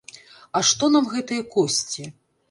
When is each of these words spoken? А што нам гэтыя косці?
А 0.59 0.61
што 0.69 0.85
нам 0.95 1.09
гэтыя 1.15 1.43
косці? 1.57 2.07